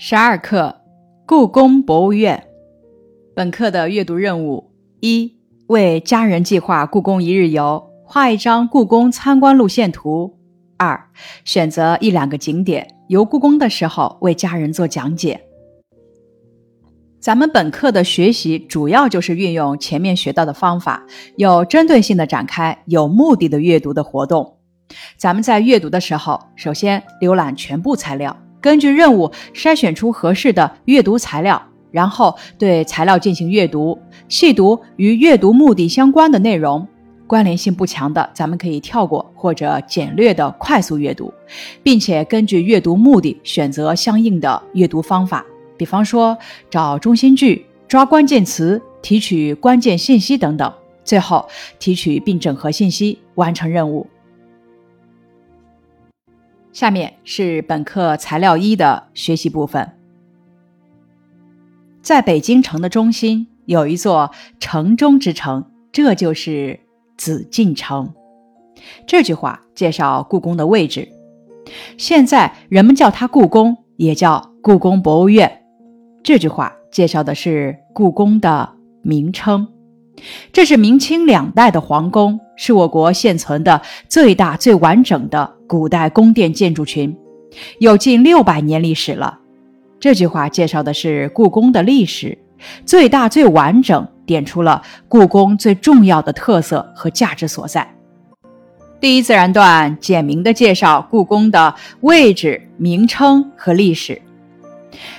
[0.00, 0.76] 十二课，
[1.26, 2.44] 故宫博物院。
[3.34, 4.70] 本课的阅读任务：
[5.00, 5.36] 一、
[5.66, 10.36] 为家人计划故宫一日游，画一张故宫参观路线图；
[10.76, 11.10] 二、
[11.44, 15.40] 选择一两个景点，游故宫的时候为家人做讲解。
[17.18, 21.04] 咱们本课的学习主要就是运用前面学到的方法，
[21.34, 24.58] 有针对性的展开有目的的阅读的活动。
[25.16, 28.36] 咱们在阅读的时候，首先浏览全部材料。
[28.60, 36.86] 根据任务筛选出合适的阅读材料，然后对材料进行阅读，细读与阅读目的相关的内容。
[37.26, 41.30] 关联性不强的，咱们可以跳过或者简略的快速阅读，
[41.82, 45.44] 并且根据阅读目的选择相应的阅读方法，
[45.76, 46.36] 比方说
[46.70, 50.72] 找中心句、抓关键词、提取关键信息等等。
[51.04, 51.46] 最后
[51.78, 54.06] 提取并整合信息，完成任务。
[56.78, 59.96] 下面是本课材料一的学习部分。
[62.02, 64.30] 在北京城的中心有一座
[64.60, 66.78] 城中之城，这就是
[67.16, 68.14] 紫禁城。
[69.08, 71.08] 这句话介绍故宫的位置。
[71.96, 75.64] 现在人们叫它故宫，也叫故宫博物院。
[76.22, 79.66] 这句话介绍的是故宫的名称。
[80.52, 87.16] 这是明清两代的皇宫，是我国现存的最大最完整的古代宫殿建筑群，
[87.78, 89.38] 有近六百年历史了。
[90.00, 92.38] 这句话介绍的是故宫的历史，
[92.86, 97.94] 最大最完整，点出了故宫最重要的特色和价值所在。
[99.00, 104.20] 第一自然段简明的介绍故宫的位置、名称和历史。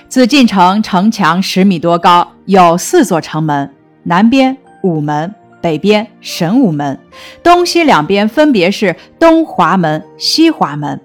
[0.10, 4.58] 紫禁城城墙十米多高，有四座城门，南边。
[4.84, 6.98] 午门北边神武门，
[7.44, 11.00] 东西两边分别是东华门、西华门。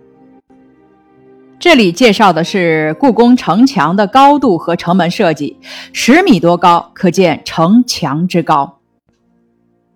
[1.59, 5.59] 这里介绍的是故宫城墙的高度和城门设计，
[5.93, 8.81] 十米多高，可见城墙之高。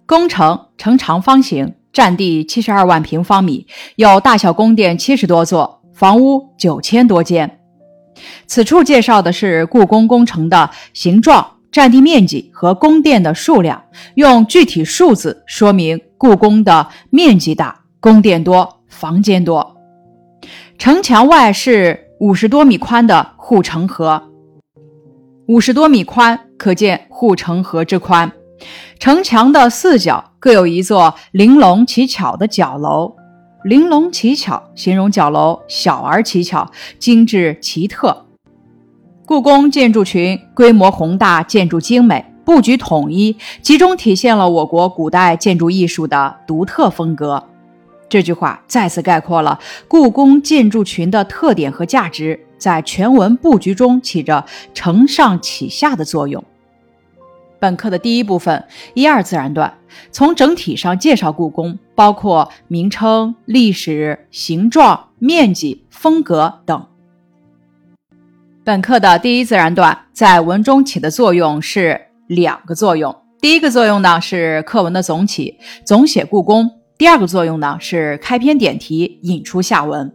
[0.06, 7.60] 宫城呈长方形，占地七十二万平方米，有大小宫殿七十多座，房屋九千多间。
[8.46, 11.57] 此处介绍的是故宫宫城的形状。
[11.70, 13.84] 占地面积和宫殿的数量，
[14.14, 19.76] 用具体数字说明故宫的面积大、宫殿多、房间多。
[20.78, 24.30] 城墙外是五十多米宽的护城河，
[25.46, 28.30] 五十多米宽，可见护城河之宽。
[28.98, 33.14] 城墙的四角各有一座玲珑奇巧的角楼，
[33.64, 38.27] 玲珑奇巧形容角楼小而奇巧、精致奇特。
[39.28, 47.44] 故宫建筑群规模宏大，建筑精美，布局统一，集中体现了我国古代建筑艺术的独特风格。
[48.08, 56.42] 这句话再次概括了故宫建筑群的特点和价值，在全文布局中起着承上启下的作用。
[57.58, 59.74] 本课的第一部分一二自然段，
[60.10, 66.86] 从整体上介绍故宫，包括名称、历史、形状、面积、风格等。
[68.68, 73.16] 本课的第一自然段在文中起的作用是两个作用。
[73.40, 75.56] 第一个作用呢是课文的总起，
[75.86, 76.66] 总写故宫；
[76.98, 80.12] 第二个作用呢是开篇点题，引出下文。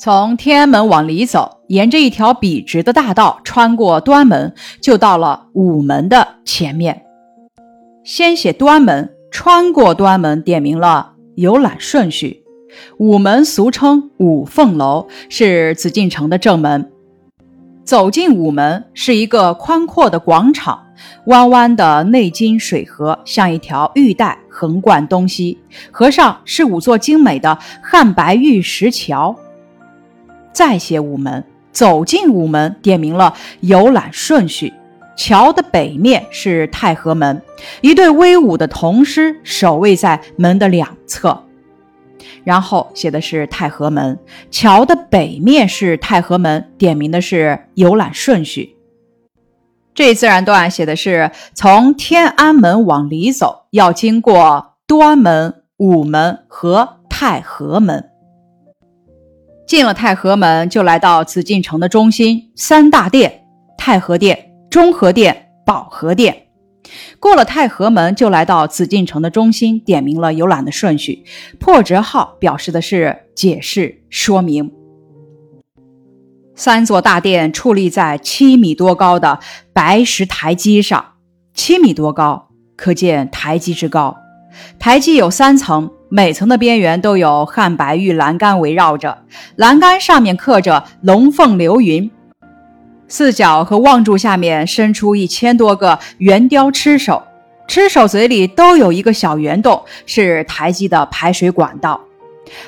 [0.00, 7.02] 从天安门往里走，沿着一条笔直的大道，穿过端门，就到了午门的前面。
[8.04, 12.43] 先写端门，穿过端门，点明了游览顺序。
[12.98, 16.90] 午门俗称五凤楼，是紫禁城的正门。
[17.84, 20.86] 走进午门，是一个宽阔的广场，
[21.26, 25.58] 弯弯的内金水河像一条玉带横贯东西，
[25.90, 29.36] 河上是五座精美的汉白玉石桥。
[30.50, 34.72] 再写午门，走进午门，点明了游览顺序。
[35.16, 37.40] 桥的北面是太和门，
[37.82, 41.43] 一对威武的铜狮守卫在门的两侧。
[42.44, 44.18] 然后写的是太和门，
[44.50, 48.76] 桥的北面是太和门，点明的是游览顺序。
[49.94, 58.10] 这一自然段写的是从天安门往里走，要经过端门、午门和太和门。
[59.66, 63.46] 进了太和门，就来到紫禁城的中心三大殿：
[63.78, 66.43] 太和殿、中和殿、保和殿。
[67.24, 71.24] 过了太和门，就来到紫禁城的中心，点明了游览的顺序。
[71.58, 74.70] 破折号表示的是解释说明。
[76.54, 79.38] 三座大殿矗立在七米多高的
[79.72, 81.02] 白石台基上，
[81.54, 84.18] 七米多高，可见台基之高。
[84.78, 89.24] 台基有三层，每层的边缘都有汉白玉栏杆围绕着，
[89.56, 92.10] 栏杆上面刻着龙凤流云，
[93.08, 97.22] 四角和望柱下面伸出一千多个圆雕螭首，
[97.68, 102.00] 螭首嘴里都有一个小圆洞，是台基的排水管道。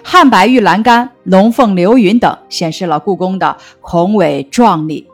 [0.03, 5.07] 汉白玉栏杆、龙凤流云等，显示了故宫的宏伟壮丽。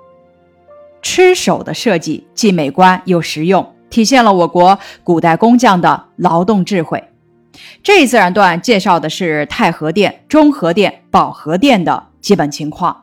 [1.02, 7.02] 螭首的设计既美观又实用，体现了我国古代工匠的劳动智慧。
[7.82, 13.01] 这一自然段介绍的是太和殿、中和殿、保和殿的基本情况。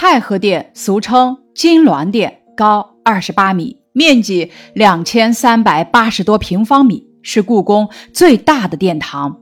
[0.00, 9.40] 太和殿俗称金銮殿，高二十八米，面积两千三百八十多平方米，是故宫最大的殿堂。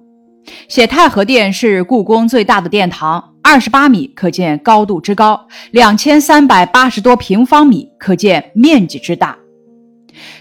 [0.67, 9.37] 写太和殿是故宫最大的殿堂，二十八米，可见高度之高；两千三百八十多平方米，可见面积之大。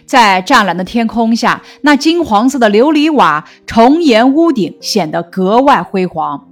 [0.05, 6.47] 在湛蓝的天空下，那金黄色的琉璃瓦重檐屋顶显得格外辉煌。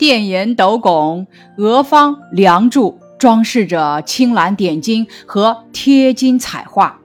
[0.00, 1.26] 殿檐斗拱、
[1.58, 6.98] 额方梁柱装饰着青蓝点金和贴金彩画。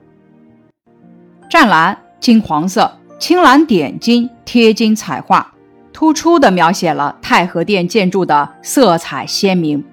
[1.50, 5.52] 湛蓝、金黄色、青蓝点金、贴金彩画，
[5.92, 9.84] 突出地描写了太和殿建筑的色彩鲜明。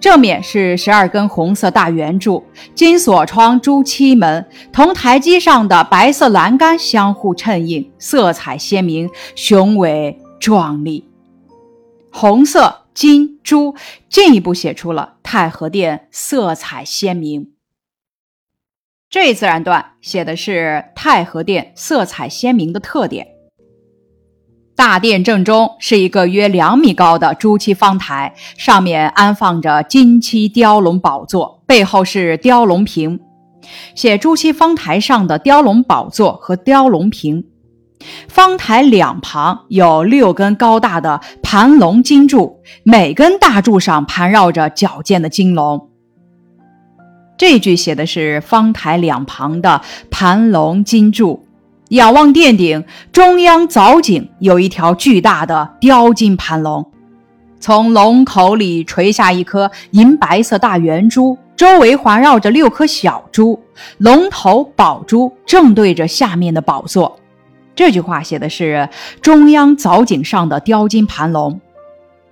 [0.00, 2.42] 正面是十二根红色大圆柱，
[2.74, 11.07] 金锁窗、朱漆门，同台基上的白色栏杆相互衬映，色彩鲜明，雄伟壮丽。
[12.20, 13.76] 红色、金、朱
[14.08, 17.52] 进一步写出了太和殿色彩鲜明。
[19.08, 23.28] 这一自然段写的是太和殿色彩鲜明的特点。
[24.74, 33.20] 大殿正中是一个约两米高的朱漆方台，上面安放着金漆雕龙宝座，背后是雕龙屏。
[33.94, 37.44] 写朱漆方台上的雕龙宝座和雕龙屏。
[38.28, 45.88] 方台两旁有六根高大的盘龙金柱，每根大柱上盘绕着矫健的金龙。
[47.36, 49.80] 这句写的是方台两旁的
[50.10, 51.44] 盘龙金柱。
[51.90, 56.92] 仰望殿顶，中央藻井有一条巨大的雕金盘龙，
[57.60, 63.58] 从龙口里垂下一颗银白色大圆珠，周围环绕着六颗小珠。
[63.98, 67.18] 龙头宝珠正对着下面的宝座。
[67.78, 68.88] 这句话写的是
[69.22, 71.60] 中央藻井上的雕金盘龙。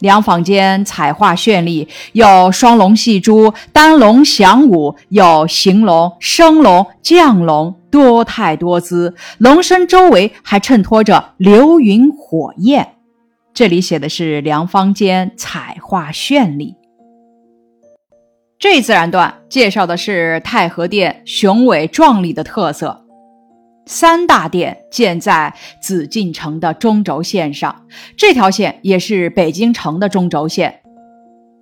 [0.00, 9.14] 两坊间彩画绚丽，有双龙戏珠、单龙翔舞，有行龙、升龙、降龙，多态多姿。
[9.38, 12.94] 龙身周围还衬托着流云火焰。
[13.54, 16.74] 这里写的是两坊间彩画绚丽。
[18.58, 23.05] 这自然段介绍的是太和殿雄伟壮丽的特色。
[23.86, 27.84] 三大殿建在紫禁城的中轴线上，
[28.16, 30.80] 这条线也是北京城的中轴线。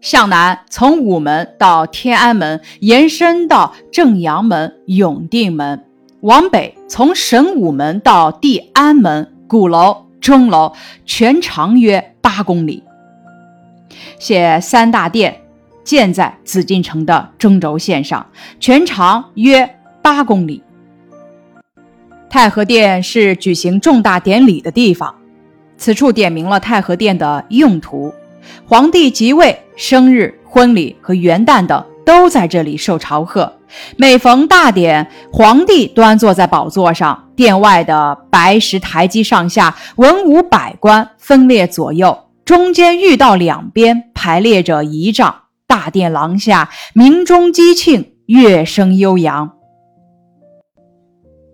[0.01, 5.79] 向南，从午门到天安门，延伸到正阳门、永定门；
[6.21, 10.73] 往北，从神武门到地安门，鼓楼、钟楼，
[11.05, 12.83] 全长约八公里。
[14.19, 15.43] 写三大殿
[15.85, 18.27] 建在紫禁城的中轴线上，
[18.59, 20.63] 全长约八公里。
[22.35, 25.15] 太和殿是举行重大典礼的地方，
[25.77, 28.13] 此处点明了太和殿的用途。
[28.67, 33.53] 皇帝即位、生日、婚礼和元旦等都在这里受朝贺。
[33.97, 45.43] 每逢大典，皇帝端坐在宝座上，殿外的白石台基上下文武百官分列左右，中间御道两边排列着仪仗。
[45.69, 49.53] 大殿廊下鸣钟击磬，乐声悠扬。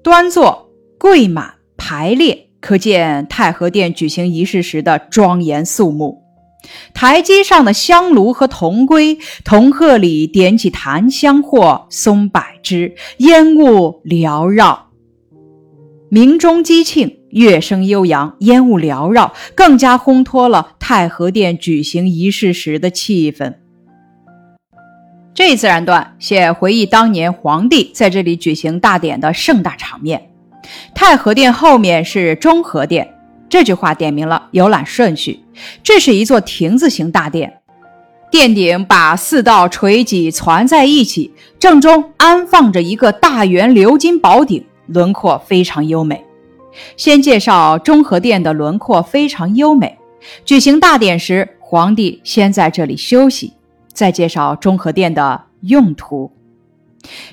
[0.03, 0.70] 端坐。
[1.01, 6.23] 跪满排列，可见太和殿举行仪式时的庄严肃穆。
[6.93, 14.91] 台阶上的香炉和铜龟，铜鹤里点起檀香或松柏枝，烟雾缭绕。
[16.11, 23.55] 鸣钟击磬，乐声悠扬，烟雾缭绕，更加烘托了太和殿举行仪式时的气氛。
[25.33, 30.30] 这自然段写回忆当年皇帝在这里举行大典的盛大场面。
[30.95, 33.15] 太和殿后面是中和殿，
[33.49, 35.45] 这句话点明了游览顺序。
[35.83, 37.61] 这是一座亭子形大殿，
[38.31, 46.25] 殿顶把四道垂脊攒在一起，正中安放着一个大圆鎏金宝顶，轮廓非常优美。
[46.97, 49.99] 先介绍中和殿的轮廓非常优美。
[50.45, 53.55] 举行大典时，皇帝先在这里休息，
[53.93, 56.31] 再介绍中和殿的用途。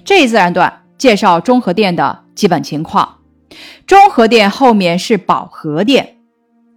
[0.04, 3.18] 这一自然段介绍中和殿的基本情况。
[3.86, 6.18] 中和殿后面是保和殿，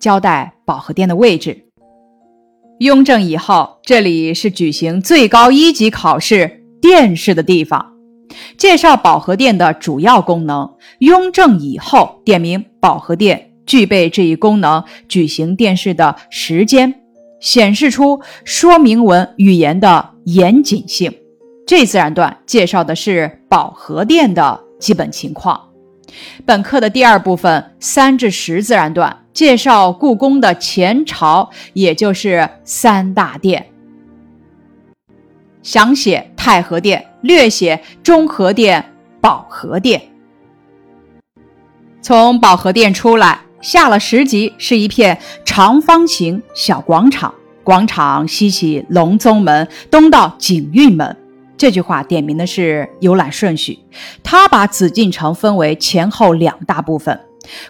[0.01, 1.67] 交代保和殿的位置。
[2.79, 7.93] 雍正以后，这里是举行最高一级考试殿试的地方。
[8.57, 10.77] 介绍保和殿的主要功能。
[11.01, 16.95] 雍正以后，点明保和殿具备这一功能，举行殿试的时间，
[17.41, 21.13] 显示出说明文语言的严谨性。
[21.67, 25.69] 这自然段介绍的是保和殿的基本情况。
[26.45, 33.67] 本课的第二部分三至十自然段介绍故宫的前朝，也就是三大殿。
[35.63, 40.03] 详写太和殿，略写中和殿、保和殿。
[42.03, 47.33] 从保和殿出来，下了十级是一片长方形小广场，
[47.63, 51.15] 广场西起隆宗门，东到景运门。
[51.61, 53.81] 这句话点明的是游览顺序，
[54.23, 57.21] 他把紫禁城分为前后两大部分。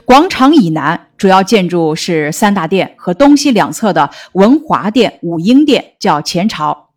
[0.04, 6.90] 广场以南主要建筑是三大殿和东西两侧的文华殿、武英殿，叫前朝。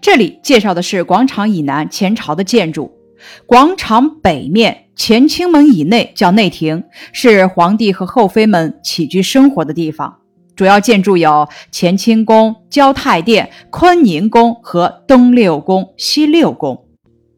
[0.00, 2.96] 这里介绍的是广场以南前朝的建筑。
[3.44, 10.20] 广场北面乾清门以内叫内廷，是皇帝和后妃们起居生活的地方。
[10.56, 16.80] 主要建筑有乾清宫、交泰殿、坤宁宫和东六宫、西六宫。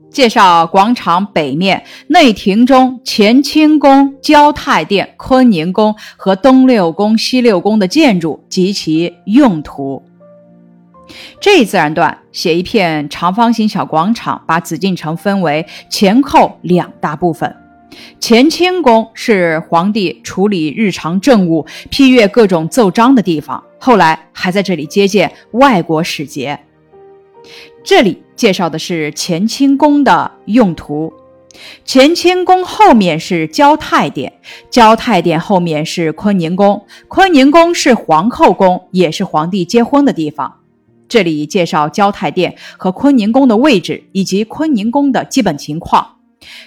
[0.09, 10.03] 介绍广场北面内廷中乾清宫、交泰殿、坤宁宫和东六宫、西六宫的建筑及其用途。
[11.41, 17.55] 这一自然段写一片长方形小广场，把紫禁城分为前后两大部分。
[18.21, 26.59] 乾清宫是皇帝处理日常政务、批阅各种奏章的地方，后来还在这里接见外国使节。
[27.85, 31.13] 这里介绍的是乾清宫的用途。
[31.87, 34.33] 乾清宫后面是交泰殿，
[34.69, 40.61] 交泰殿后面是坤宁宫，坤宁宫是皇后宫，也是皇帝结婚的地方。
[41.09, 46.16] 这里介绍交泰殿和坤宁宫的位置以及坤宁宫的基本情况。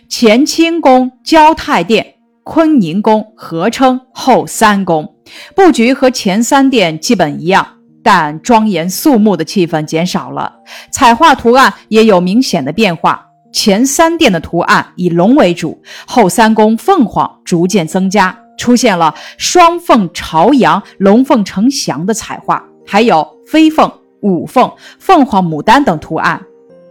[0.09, 5.15] 乾清宫、交泰殿、坤宁宫合称后三宫，
[5.55, 7.65] 布局和前三殿基本一样，
[8.03, 10.53] 但庄严肃穆的气氛减少了，
[10.91, 13.25] 彩画图案也有明显的变化。
[13.51, 23.91] 前三殿的图案以龙为主，后三宫凤凰逐渐增加，出现了双凤朝阳、龙凤呈祥的彩画，还有飞凤。
[24.21, 24.69] 五凤、
[24.99, 26.41] 凤凰、牡丹等图案。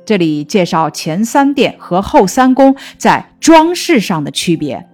[0.09, 4.89] 这里介绍前三殿和后三宫在装饰上的区别。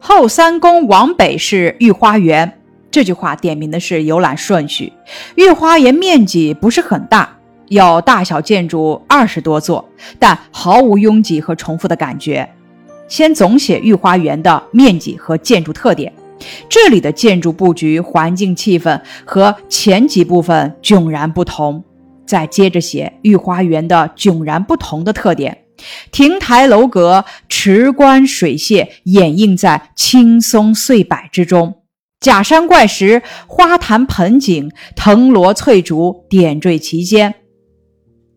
[0.00, 2.58] 后三宫往北是御花园，
[2.90, 4.92] 这句话点明的是游览顺序。
[5.36, 7.36] 御花园面积不是很大，
[7.68, 12.52] 有大小建筑二十多座，但毫无拥挤和重复的感觉。
[13.06, 16.12] 先总写御花园的面积和建筑特点。
[16.68, 21.84] 这里的建筑布局、环境气氛和前几部分迥然不同。
[22.32, 25.66] 再接着写御花园的迥然不同的特点：
[26.10, 31.82] 亭台楼阁、池观水榭掩映在青松碎柏之中，
[32.20, 37.34] 假山怪石、花坛盆景、藤萝翠竹点缀其间。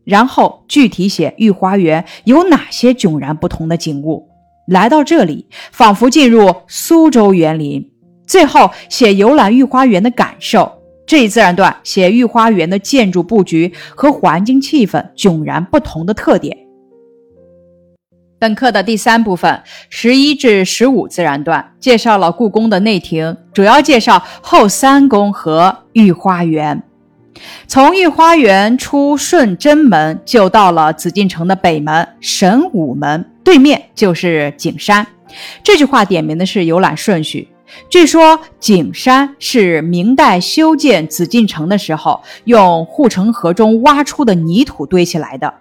[0.03, 4.27] 然后具体写御花园有哪些迥然不同的景物。
[4.67, 7.93] 来到这里，仿佛进入苏州园林。
[8.27, 16.57] 最后写游览御花园的感受，这一自然段写御花园的建筑布局和环境气氛迥然不同的特点。
[18.37, 26.83] 本课的第三部分十一至十五自然段介绍了故宫的内廷，主要介绍后三宫和御花园。
[27.67, 35.05] 从御花园出顺贞门，就到了紫禁城的北门神武门，对面就是景山。
[35.63, 37.47] 这句话点明的是游览顺序。
[37.89, 45.53] 据说景山是明代修建紫禁城的时候，用护城河中挖出的泥土堆起来的，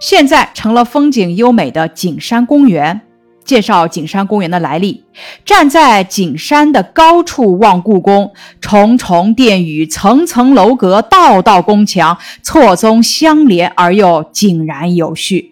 [0.00, 3.02] 现在成了风景优美的景山公园。
[3.42, 5.02] 介绍景山公园的来历：
[5.44, 15.49] 站在景山的高处望故宫，重重殿宇、层层楼阁、道道宫墙错综相连而又井然有序。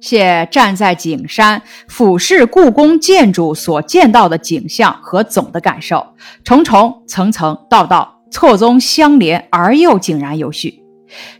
[0.00, 6.06] 写站在景山俯视故宫建筑所见到的景象和总的感受，
[6.44, 10.82] 重重层层道道错综相连而又井然有序。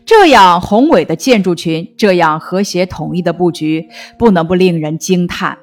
[0.05, 3.87] 这样宏伟的建筑群，这样和谐统一的布局，
[4.17, 5.57] 不能不令人惊叹。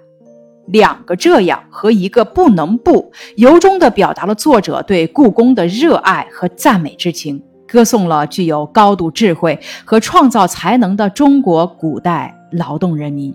[0.69, 12.33] 两个这样和一个不能不，由衷地表达了作者对故宫的热爱和赞美之情，歌颂了具有高度智慧和创造才能的中国古代。
[12.53, 13.35] 劳动人民。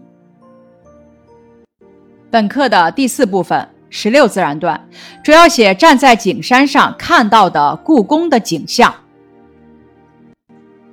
[2.32, 4.88] 本课的第四部分十六自然段，
[5.22, 8.96] 主要写站在景山上看到的故宫的景象。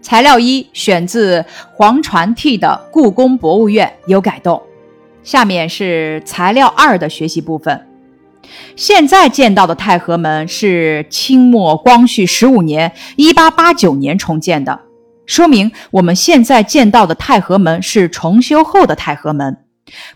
[0.03, 4.61] 材料一选自黄传娣的《故宫博物院》，有改动。
[5.23, 7.88] 下面是材料二的学习部分。
[8.77, 14.81] 现在见到的太和门是清末光绪十五年（一八八九年）重建的，
[15.27, 19.59] 说明我们现在见到的太和门是重修后的太和门。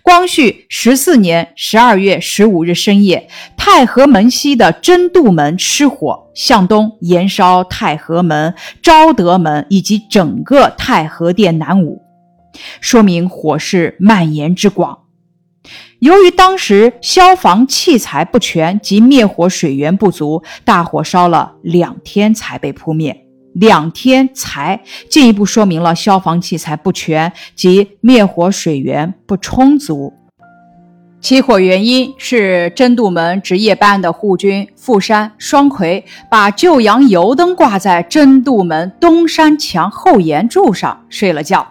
[0.03, 12.03] 光绪十四年十二月十五日深夜，太和门西的真度门失火，向东延烧太和门、昭德门以及整个太和殿南五，
[12.83, 14.99] 说明火势蔓延之广。
[16.03, 23.25] 由于当时消防器材不全及灭火水源不足，大火烧了两天才被扑灭。
[23.55, 30.13] 两天才进一步说明了消防器材不全及灭火水源不充足。
[31.21, 41.65] 起火原因是真度门值夜班的护军傅山、双魁把救阳油灯挂在真度门东山墙后檐柱上睡了觉，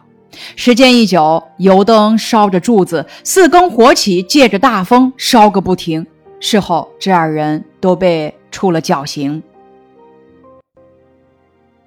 [0.56, 6.06] 时间一久，油灯烧着柱子，四更火起，借着大风烧个不停。
[6.40, 9.44] 事后，这二人都被处了绞刑。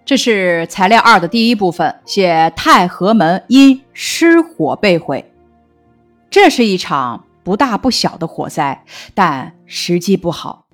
[0.05, 5.33] 这是材料二的第一部分，写太和门因失火被毁。
[6.31, 8.85] 这是一场不大不小的火灾，
[9.15, 10.67] 但时机不好。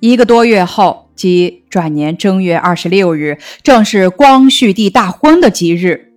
[0.00, 6.09] 一个多月后，即转年正月二十六日，正是光绪帝大婚的吉日。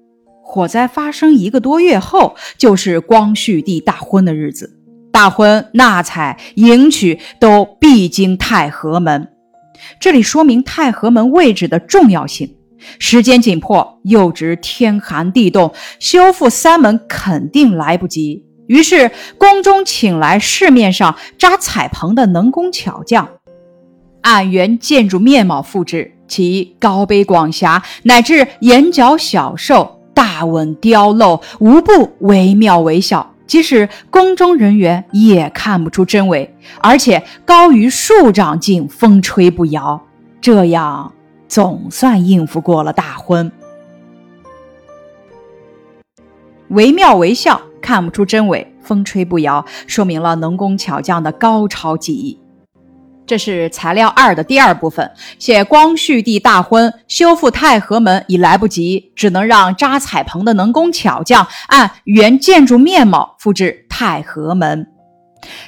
[0.53, 4.77] 火灾发生一个多月后，就是光绪帝大婚的日子。
[5.11, 9.29] 大婚、纳采、迎娶都必经太和门。
[9.99, 12.55] 这里说明太和门位置的重要性。
[12.99, 18.45] 时间紧迫，又值天寒地冻，修复三门肯定来不及。
[18.67, 23.27] 于是宫中请来市面上扎彩棚的能工巧匠，
[24.21, 30.02] 按原建筑面貌复制，其高碑广狭乃至眼角小瘦、
[30.33, 33.35] 大吻雕镂，无不惟妙惟肖。
[33.45, 40.01] 即使宫中人员也看不出真伪，而且高于数丈，竟风吹不摇。
[40.41, 41.13] 这样
[41.47, 43.51] 总算应付过了大婚。
[46.69, 52.39] 惟妙惟肖，看不出真伪，风吹不摇，说明了能工巧匠的高超技艺。
[53.25, 55.09] 这是材料二的第二部分，
[55.39, 64.85] 写光绪帝大婚，修复太和门已来不及，只能让扎彩棚的能工巧匠按原建筑面貌复制太和门。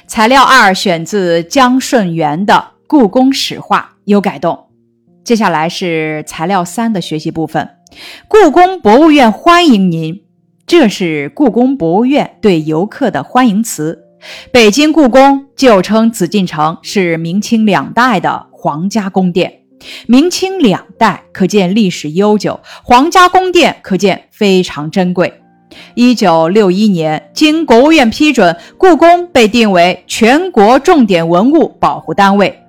[0.06, 2.54] 材料二选自江顺元的
[2.86, 4.66] 《故宫史话》，有改动。
[5.24, 7.68] 接下来是材料三的学习部分，
[8.28, 10.22] 故宫博物院欢迎您。
[10.66, 14.05] 这是故宫博物院对游客的欢迎词。
[14.50, 19.60] 北京故宫旧称紫禁城，是明清两代的皇家宫殿。
[20.06, 25.32] 明清两代可见历史悠久，皇家宫殿可见非常珍贵。
[25.94, 32.62] 一九六一年，经国务院批准，故宫被定为全国重点文物保护单位。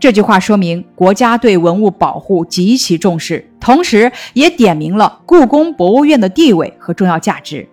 [0.00, 7.68] 这句话说明国家对文物保护极其重视，同时也点明了故宫博物院的地位和重要价值。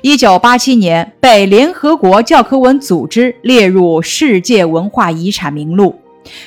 [0.00, 6.00] 一九八七年被联合国教科文组织列入世界文化遗产名录，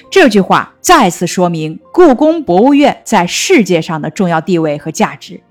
[0.10, 5.42] 这句话再次说明故宫博物院在世界上的重要地位和价值。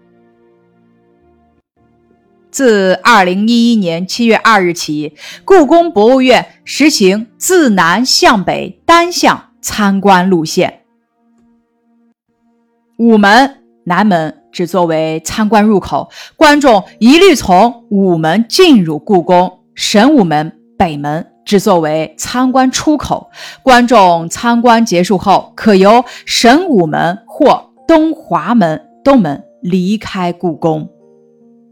[2.50, 10.82] 自二零一一年七月二日起，故宫博物院实行自南向北单向参观路线，
[12.96, 14.43] 午门、南门。
[14.54, 19.58] 只作为参观入口，观众一律从午门进入故宫。
[19.74, 23.28] 神武门、北门只作为参观出口，
[23.64, 30.88] 观众参观结束后，可由神武门或东华门东门离开故宫。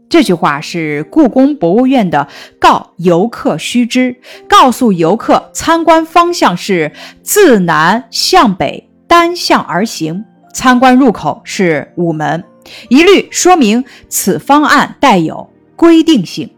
[0.09, 2.27] 这句话是故宫博物院的
[2.59, 4.17] 告游客须知，
[4.49, 6.91] 告诉游客参观方向是
[7.21, 12.43] 自南向北单向而行，参观入口是午门。
[12.89, 16.49] 一律说明此方案带有规定性。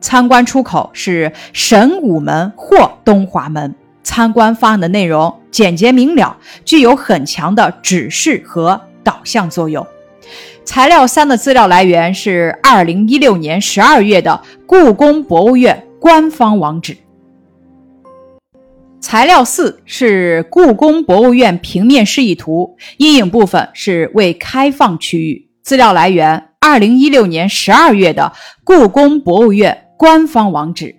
[0.00, 3.74] 参观出口是神武门或东华门。
[4.02, 9.86] 参观方案的内容简洁明了，具有很强的指示和导向作用。
[10.64, 16.96] 材料三的资料来源是二零一六年十二月的故宫博物院官方网址。
[19.00, 25.43] 材料四是故宫博物院平面示意图，阴影部分是未开放区域。
[25.64, 28.30] 资料来源：二零一六年十二月的
[28.64, 30.94] 故宫博物院官方网址。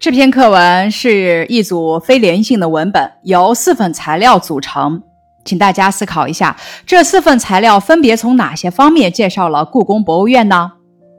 [0.00, 5.00] 这篇课文是一组非连性的文本，由四份材料组成。
[5.44, 10.72] 请大家思考一下，这四份材料分别从哪些方面介绍了故宫博物院呢？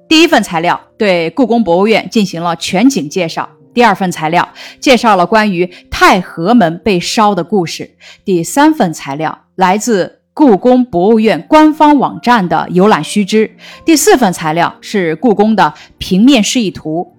[0.09, 3.47] 第一份材料对故宫博物院进行了全景介绍。
[3.73, 4.49] 第二份材料
[4.81, 7.95] 介绍了关于太和门被烧的故事。
[8.25, 13.51] 第三份材料来自故宫博物院官方网站的游览须知。
[13.83, 17.11] 第四份材料是故宫的平面示意图。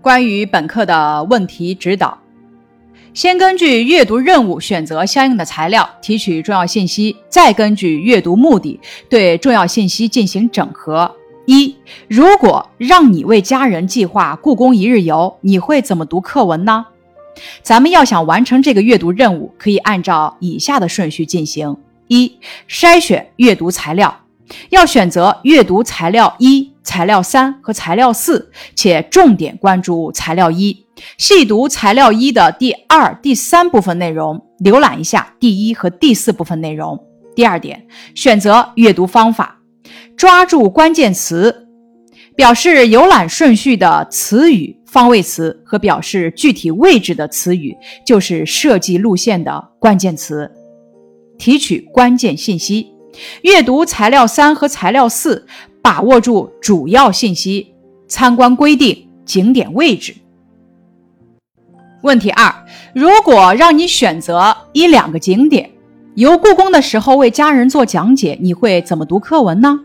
[0.00, 2.16] 关于本课的问题指导，
[3.12, 11.14] 先根据阅读任务选择相应的材料，提取重要信息，再根据阅读目的对重要信息进行整合。
[11.44, 11.76] 一，
[12.08, 16.86] 如果让你为家人计划故宫一日游，你会怎么读课文呢？
[17.62, 21.76] 咱们要想完成这个阅读任务，可以按照以下的顺序进行：
[22.08, 24.20] 一、筛选阅读材料，
[24.70, 30.84] 要选择阅读材料一、材料三和材料四，且重点关注材料一，
[31.18, 36.98] 细读材料一的第二、第三部分内容，浏览一下第一和第四部分内容。
[37.34, 39.58] 第二点，选择阅读方法。
[40.16, 41.66] 抓住关键词，
[42.36, 47.76] 表示游览顺序的词语、方位词和表示具体位置的词语，
[48.06, 50.48] 就是设计路线的关键词。
[51.36, 52.92] 提取关键信息，
[53.42, 55.44] 阅读材料三和材料四，
[55.82, 57.74] 把握住主要信息。
[58.06, 60.14] 参观规定、景点位置。
[62.02, 62.54] 问题二：
[62.94, 65.68] 如果让你选择一两个景点，
[66.14, 69.80] 游故宫的时候为家人做讲解，你会怎么读课文呢？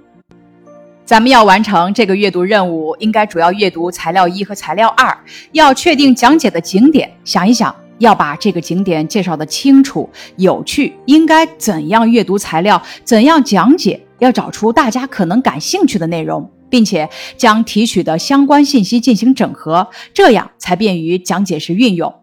[1.09, 5.17] 咱们要完成这个阅读任务，应该主要阅读材料一和材料二，
[5.53, 7.11] 要确定讲解的景点。
[7.25, 13.99] 想一想，要把这个景点介绍的清楚、有趣，应该怎样阅读材料，怎样讲解？
[14.19, 22.13] 要找出大家可能感兴趣的内容，并且将提取的相关信息进行整合，这样才便于讲解时运用。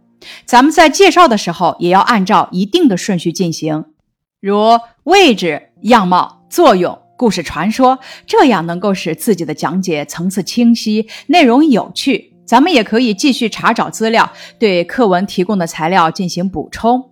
[0.45, 3.87] 咱们在介绍的时候，也要按照一定的顺序进行，
[4.41, 6.97] 如位置、样貌、作用。
[7.17, 12.35] 故事传说，这样能够使自己的讲解层次清晰，内容有趣。
[12.45, 17.11] 咱们也可以继续查找资料，对课文提供的材料进行补充。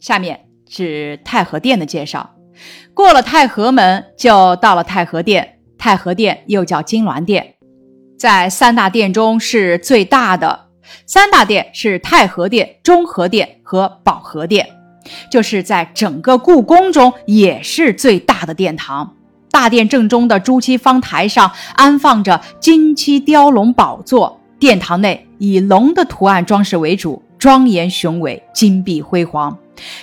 [0.00, 2.34] 下面是太和殿的介绍。
[2.92, 5.50] 过了太和门，就到了太和殿。
[5.76, 7.56] 太和殿又叫金銮殿，
[8.18, 10.68] 在三大殿中是最大的。
[11.04, 14.66] 三大殿是太和殿、中和殿和保和殿。
[15.30, 19.14] 就是在整个故宫中也是最大的殿堂。
[19.50, 29.56] 大殿正中的朱漆方台上安放着金漆雕龙宝座，殿堂内以龙的图案装饰为主，庄严雄伟，金碧辉煌。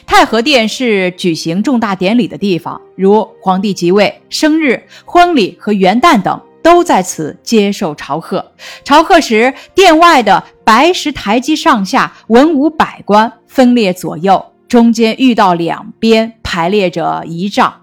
[0.05, 8.51] 太和殿是举行重大典礼的地方，如皇帝即位、生日、婚礼和元旦等，都在此接受朝贺。
[8.83, 14.45] 朝贺时，殿外的白石台基上下文武百官分列左右。
[14.71, 17.81] 中间遇到两边排列着仪仗，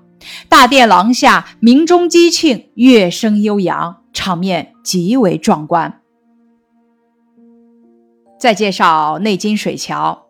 [0.49, 6.01] 大殿廊下鸣钟击磬，乐声悠扬，场面极为壮观。
[8.41, 10.29] 再介绍内金水桥，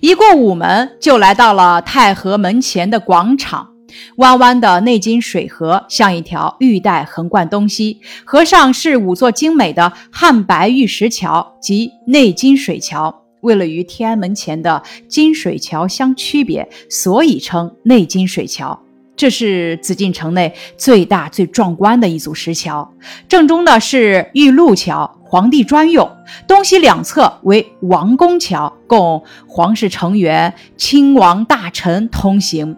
[0.00, 3.74] 一过午门就来到了太和门前的广场。
[4.16, 13.27] 弯弯的内金水河像一条玉带横贯东西，河上是五座精美的汉白玉石桥及内金水桥。
[13.40, 18.80] 为了与天安门前的金水桥相区别，所以称内金水桥。
[19.16, 22.88] 这是紫禁城内最大最壮观的一组石桥。
[23.28, 26.06] 正中的是玉露桥，皇帝专用；
[26.46, 32.76] 东西两侧为王宫桥，供皇室成员、亲王大臣通行；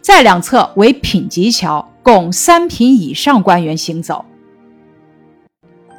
[0.00, 4.24] 在两侧为品级桥，供三品以上官员行走。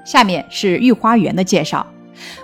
[0.06, 1.86] 下面是御花园的介绍。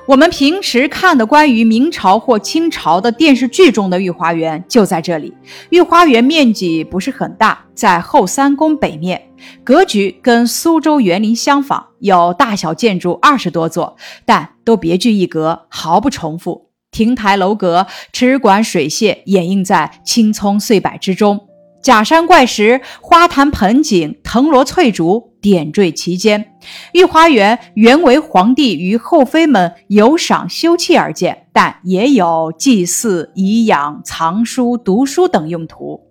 [0.05, 5.33] 我们平时看的关于明朝或清朝的电视剧中的御花园就在这里。
[5.69, 9.29] 御花园面积不是很大，在后三宫北面，
[9.63, 16.67] 格局跟苏州园林相仿，有大小建筑二十多座，但都别具一格，毫不重复。
[16.89, 21.46] 亭台楼阁、池馆水榭掩映在青葱碎柏之中。
[21.81, 26.53] 假山怪石、花坛盆景、藤萝翠竹点缀其间。
[26.93, 36.01] 御花园原为皇帝与后妃们游赏休憩而建，但也有祭祀、颐养、藏书、读书等用途。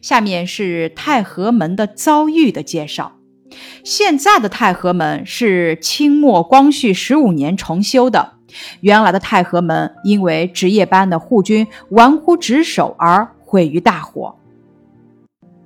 [0.00, 3.12] 下面是太和门的遭遇的介绍。
[3.82, 8.34] 现在的太和门是清末光绪十五年重修的，
[8.80, 14.36] 原来的太和门因为值夜班的护军玩忽职守而毁于大火。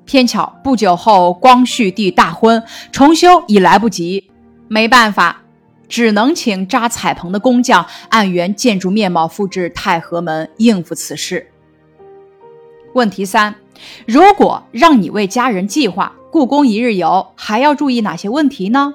[0.07, 4.31] 偏巧不久后，光绪帝大婚，重修已来不及，
[4.69, 5.42] 没办法，
[5.88, 11.47] 只能请扎彩棚的工匠按原建筑面貌复制太和门，应付此事。
[12.95, 13.55] 问题三：
[14.07, 18.95] 如果让你为家人计划故宫一日游，还要注意哪些问题呢？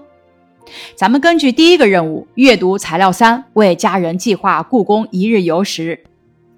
[0.96, 6.04] 咱们根据第一个任务阅读材料三，为家人计划故宫一日游时，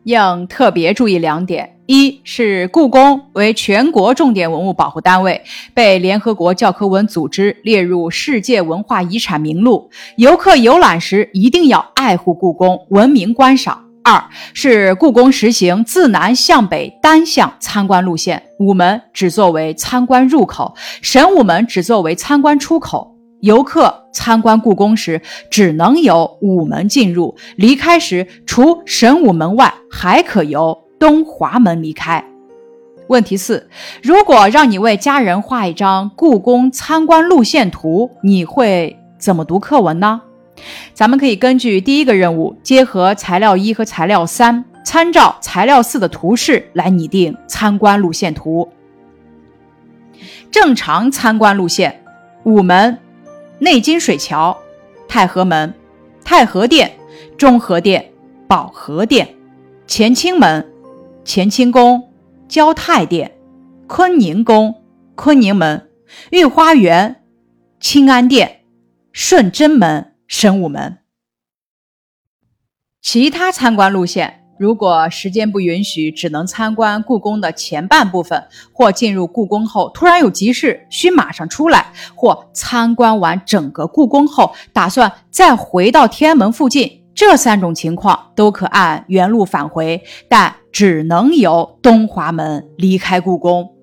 [0.04, 5.42] 应特别注意两点：一是故宫为全国重点文物保护单位，
[5.74, 23.10] 被联合国教科文组织列入世界文化遗产名录，游客游览时一定要爱护故宫，文明观赏；二是故宫实行自南向北单向参观路线，午门只作为参观入口，神武门只作为参观出口。
[23.42, 32.24] 游客参观故宫时，只能由午门进入；离开时，除神武门外，还可由东华门离开。
[33.08, 33.68] 问题四：
[34.02, 40.22] 如果让你为家人画一张故宫参观路线图，你会怎么读课文呢？
[40.94, 48.72] 咱们可以根据第一个任务，结合材料一和材料三，参照材料四的图示来拟定参观路线图。
[50.50, 52.02] 正常参观路线：
[52.46, 52.98] 午门。
[53.60, 54.58] 内金水桥、
[55.08, 55.74] 太和门、
[56.24, 56.90] 太和殿、
[57.38, 58.10] 中和殿、
[58.48, 59.28] 保和殿、
[59.88, 60.66] 乾清门、
[61.26, 62.12] 乾清宫、
[62.48, 63.32] 交泰殿、
[63.88, 64.76] 坤宁宫、
[65.16, 65.90] 坤宁门、
[66.32, 67.24] 御花园、
[67.80, 68.62] 清安殿、
[69.12, 71.00] 顺贞门、神武门。
[73.02, 74.42] 其他参观路线。
[74.60, 93.76] 如果时间不允许，只能参观故宫的前半部分，或进入故宫后突然有急事需马上出来，或参观完整个故宫后打算再回到天安门附近，这三种情况都可按原路返回，但只能由东华门离开故宫。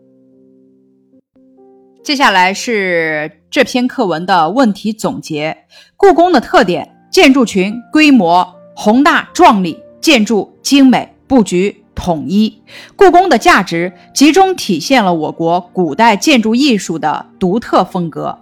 [2.03, 5.57] 接下来是这篇课文的问题总结：
[5.97, 9.79] 故宫的特点，建筑群规模宏大壮丽。
[10.01, 12.63] 建筑精美，布局统一。
[12.97, 18.39] 故宫的价值集中体现了我国古代建筑艺术的独特风格。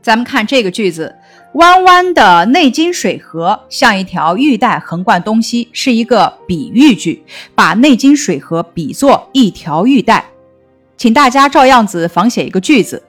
[0.00, 1.14] 咱们看这个句子：
[1.54, 7.22] 弯弯的内金水河像一条玉带横贯东西，是一个比喻句，
[7.54, 10.24] 把内金水河比作一条玉带。
[10.96, 13.04] 请大家照样子仿写一个句子：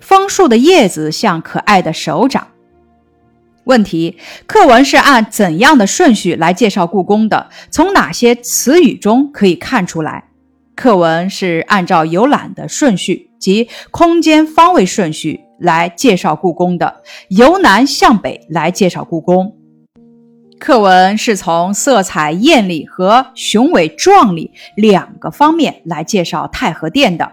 [0.00, 2.46] 枫树的叶子像可爱的手掌。
[3.64, 7.50] 问题：课文是按怎样的顺序来介绍故宫的？
[7.70, 10.28] 从哪些词语中可以看出来？
[10.76, 19.56] 课文是按照游览的顺序及空间方位顺序来介绍故宫的，由南向北来介绍故宫。
[20.58, 27.32] 课文是从色彩艳丽和雄伟壮丽两个方面来介绍太和殿的。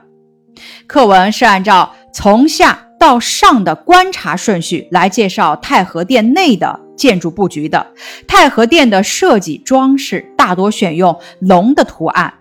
[0.88, 2.86] 课文是按照从下。
[3.00, 7.88] 到上的观察顺序来介绍太和殿内的建筑布局的。
[8.28, 12.34] 太和殿的设计装饰大多选用龙的图案。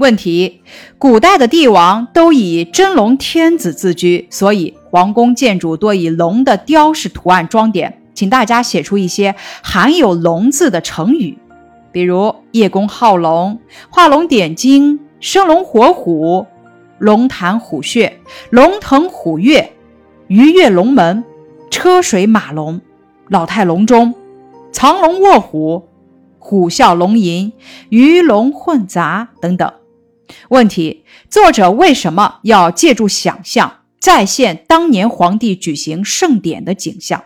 [0.00, 0.62] 问题：
[0.96, 8.00] 古代的帝王都以真龙天子自居，所以皇宫建筑多以龙的雕饰图案装点。
[8.14, 11.36] 请大家写出一些含有“龙”字的成语，
[11.92, 13.60] 比如叶公好龙、
[13.90, 16.46] 画龙点睛、生龙活虎。
[16.98, 19.72] 龙潭虎穴、龙腾虎跃、
[20.28, 21.24] 鱼跃龙门、
[21.70, 22.80] 车水马龙、
[23.28, 24.14] 老态龙钟、
[24.72, 25.88] 藏龙卧虎、
[26.38, 27.52] 虎啸龙吟、
[27.90, 29.70] 鱼龙混杂等等。
[30.48, 37.22] 问题：作者为什么要借助想象再现当年皇帝举行盛典的景象？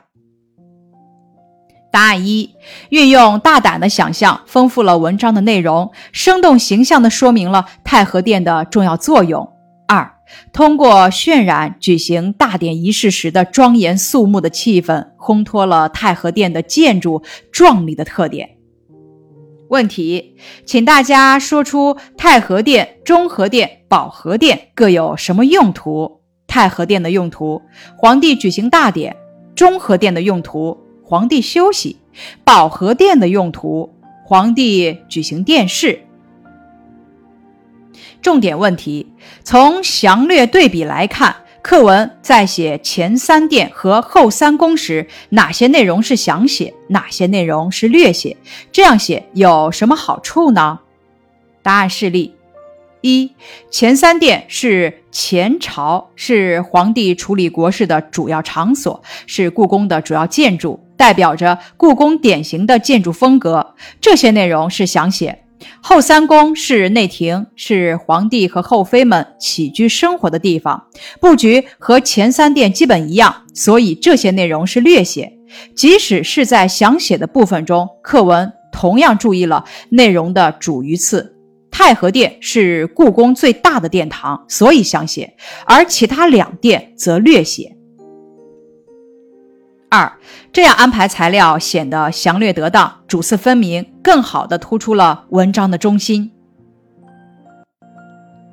[1.93, 2.51] 答案一：
[2.89, 9.49] 运用大胆的想象，丰富了文章的内容，生动形象地说明了太和殿的重要作用。
[9.87, 10.13] 二，
[10.53, 18.54] 通过渲染举行大典仪式时的庄严肃穆的气氛，烘托了太和殿的建筑壮丽的特点。
[19.75, 26.21] 问题，请大家说出太和殿、中和殿、保和殿各有什么用途？
[26.47, 27.61] 太和殿的用途，
[27.97, 29.17] 皇帝举行大典；
[29.57, 31.97] 中和殿的用途，皇帝休息；
[32.45, 33.93] 保和殿的用途，
[34.25, 36.03] 皇帝举行殿试。
[38.23, 41.35] 重点问题：从详略对比来看，
[41.65, 48.37] 课文在写前三殿和后三宫时，哪些内容是详写，哪些内容是略写？
[48.71, 50.81] 这样写有什么好处呢？
[51.63, 52.35] 答案示例：
[53.01, 53.33] 一、
[53.71, 65.44] 前三殿是前朝，是皇帝处理国事的主要场所，是故宫的主要建筑，代表着故宫典型的建筑风格，这些内容是详写。
[65.81, 70.87] 后三宫是内廷，是皇帝和后妃们起居生活的地方，
[71.21, 75.33] 布局和前三殿基本一样，所以这些内容是略写。
[75.77, 81.37] 即使是在详写的部分中，课文同样注意了内容的主鱼次。
[81.71, 85.35] 太和殿是故宫最大的殿堂，所以详写，
[85.67, 87.74] 而其他两殿则略写。
[89.95, 90.13] 二，
[90.53, 96.33] 这样安排材料显得详略得当，主次分明，更好的突出了文章的中心。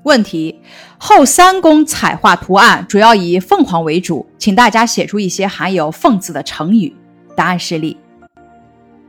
[0.04, 0.62] 问题：
[1.00, 6.96] 后三宫彩画图案主要以凤凰为主，请大家写出一些含有“凤”字的成语。
[7.36, 7.98] 答案示例：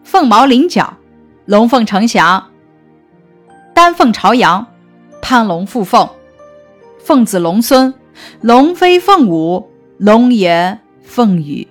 [0.02, 0.96] 凤毛麟角，
[1.44, 2.42] 龙凤呈祥。
[3.74, 4.66] 丹凤朝阳，
[5.20, 6.08] 攀龙附凤，
[6.98, 7.92] 凤子龙孙，
[8.40, 11.68] 龙飞凤舞，龙颜凤语。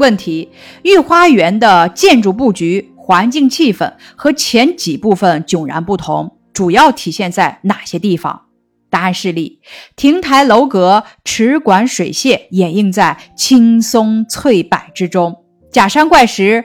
[0.00, 0.48] 问题：
[0.82, 8.46] 御花园的建筑布局、环境气氛和前几部分迥然不同，主要体现在哪些地方？
[8.88, 9.60] 答案示例：
[9.94, 16.64] 亭台楼阁、池馆水榭掩映在青松翠柏之中，假山怪石、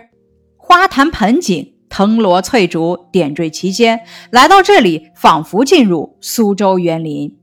[0.58, 1.74] 花坛盆景。
[1.88, 7.38] 藤萝翠竹点缀其间，来到这里，仿佛进入苏州园林。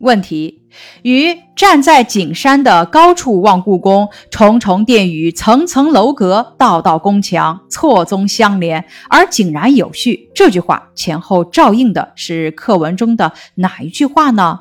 [0.00, 0.62] 问题：
[1.02, 10.28] 与站在景山的高处望故宫，重重殿宇、层层楼阁、道道宫墙错综相连而井然有序。
[10.34, 14.60] 这句话前后照应的是课文中的哪一句话呢？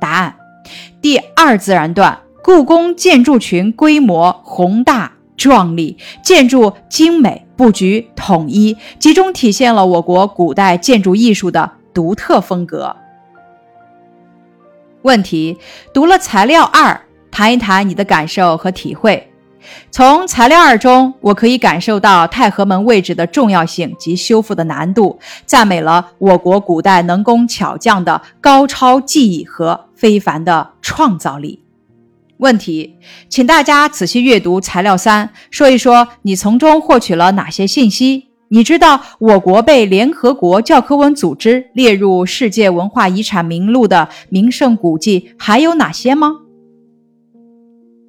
[0.00, 0.36] 答案：
[1.00, 2.20] 第二自然段。
[2.44, 5.12] 故宫建筑群规模宏大。
[5.34, 12.94] 壮丽建筑精美布局统一，集中体现了我国古代建筑艺术的独特风格。
[15.02, 15.56] 问题：
[15.92, 19.28] 读了材料二，谈一谈你的感受和体会。
[19.92, 31.62] 从材料二中，我可以感受到太和门位置的重要性及修复的难度，赞美了我国古代能工巧匠的高超技艺和非凡的创造力。
[32.38, 32.96] 问题，
[33.28, 38.31] 请大家仔细阅读材料三，说一说你从中获取了哪些信息？
[38.54, 46.36] 你知道我国被联合国教科文组织列入世界文化遗产名录的名胜古迹还有哪些吗？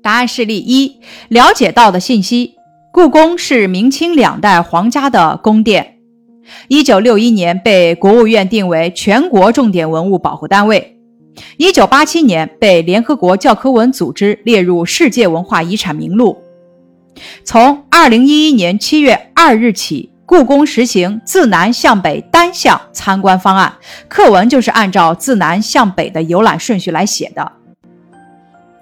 [0.02, 0.98] 答案是例一，
[1.30, 2.56] 了解到的信息：
[2.92, 6.00] 故宫是明清两代皇家的宫殿，
[6.68, 11.00] 一九六一年被国务院定为全国重点文物保护单位。
[11.56, 16.38] 一九八七年被联合国教科文组织列入世界文化遗产名录。
[17.46, 23.72] 从二零一一年七月二日起，故宫实行自南向北单向参观方案，
[24.08, 27.52] 课文就是按照自南向北的游览顺序来写的。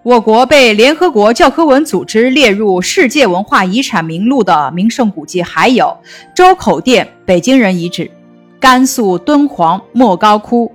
[0.02, 5.94] 我国被联合国教科文组织列入世界文化遗产名录的名胜古迹还有
[6.34, 8.10] 周口店北京人遗址、
[8.58, 10.74] 甘肃敦煌莫高窟、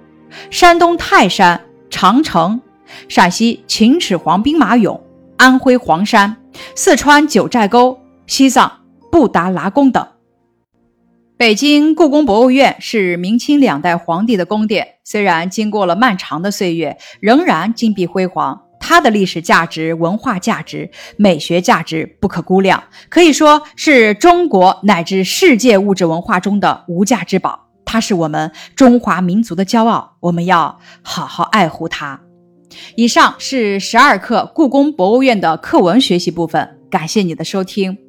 [0.50, 1.58] 山东泰山。
[1.88, 2.60] 长城、
[3.08, 5.00] 陕西秦始皇兵马俑、
[5.38, 6.36] 安徽黄山、
[6.74, 8.70] 四川九寨沟、西藏
[9.10, 10.06] 布达拉宫等。
[11.38, 18.58] 北京故宫博物院是明清两代皇帝的宫殿，虽然经过了漫长的岁月，仍然金碧辉煌。
[18.80, 27.66] 它的历史价值、文化价值、美学价值不可估量，可以说是中国乃至世界物质文化中的无价之宝。
[27.84, 32.18] 它是我们中华民族的骄傲，我们要好好爱护它。
[32.94, 38.05] 以上是十二课故宫博物院的课文学习部分，感谢你的收听。